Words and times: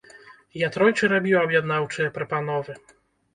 Я 0.61 0.69
тройчы 0.77 1.09
рабіў 1.13 1.37
аб'яднаўчыя 1.41 2.15
прапановы. 2.17 2.77